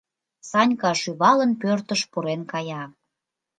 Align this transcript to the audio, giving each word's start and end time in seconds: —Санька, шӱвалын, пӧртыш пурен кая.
—Санька, 0.49 0.91
шӱвалын, 1.01 1.51
пӧртыш 1.61 2.01
пурен 2.11 2.41
кая. 2.51 2.83